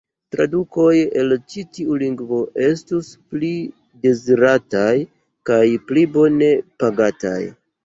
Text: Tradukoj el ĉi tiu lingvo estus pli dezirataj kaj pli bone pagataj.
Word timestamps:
Tradukoj 0.35 0.93
el 1.23 1.35
ĉi 1.53 1.63
tiu 1.77 1.97
lingvo 2.03 2.39
estus 2.69 3.11
pli 3.35 3.51
dezirataj 4.07 4.97
kaj 5.53 5.63
pli 5.93 6.09
bone 6.19 6.51
pagataj. 6.83 7.41